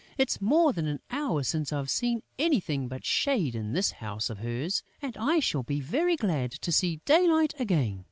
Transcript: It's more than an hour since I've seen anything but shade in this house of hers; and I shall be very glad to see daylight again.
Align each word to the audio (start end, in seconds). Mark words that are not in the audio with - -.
It's 0.17 0.41
more 0.41 0.73
than 0.73 0.87
an 0.87 0.99
hour 1.11 1.43
since 1.43 1.71
I've 1.71 1.91
seen 1.91 2.23
anything 2.39 2.87
but 2.87 3.05
shade 3.05 3.53
in 3.53 3.73
this 3.73 3.91
house 3.91 4.31
of 4.31 4.39
hers; 4.39 4.81
and 4.99 5.15
I 5.15 5.39
shall 5.39 5.61
be 5.61 5.79
very 5.79 6.15
glad 6.15 6.49
to 6.53 6.71
see 6.71 7.01
daylight 7.05 7.53
again. 7.59 7.99